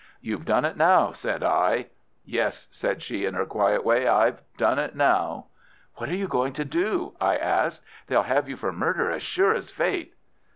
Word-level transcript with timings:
"You've 0.19 0.45
done 0.45 0.65
it 0.65 0.75
now!" 0.77 1.11
said 1.11 1.43
I. 1.43 1.89
"Yes," 2.25 2.67
said 2.71 3.03
she, 3.03 3.25
in 3.27 3.35
her 3.35 3.45
quiet 3.45 3.85
way, 3.85 4.07
"I've 4.07 4.41
done 4.57 4.79
it 4.79 4.95
now." 4.95 5.45
"What 5.97 6.09
are 6.09 6.15
you 6.15 6.27
going 6.27 6.53
to 6.53 6.65
do?" 6.65 7.15
I 7.21 7.37
asked. 7.37 7.83
"They'll 8.07 8.23
have 8.23 8.49
you 8.49 8.55
for 8.55 8.73
murder 8.73 9.11
as 9.11 9.21
sure 9.21 9.53
as 9.53 9.69
fate." 9.69 10.15